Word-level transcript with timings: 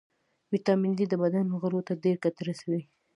ويټامین 0.51 0.91
ډي 0.97 1.05
د 1.09 1.13
بدن 1.23 1.45
غړو 1.61 1.79
ته 1.87 1.93
ډېره 2.03 2.21
ګټه 2.23 2.41
رسوي 2.49 2.81